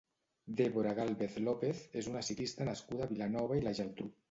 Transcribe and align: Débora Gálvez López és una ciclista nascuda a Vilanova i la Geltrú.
Débora 0.61 0.93
Gálvez 0.99 1.35
López 1.49 1.83
és 2.03 2.09
una 2.13 2.25
ciclista 2.31 2.69
nascuda 2.73 3.09
a 3.09 3.11
Vilanova 3.15 3.63
i 3.63 3.67
la 3.71 3.79
Geltrú. 3.83 4.13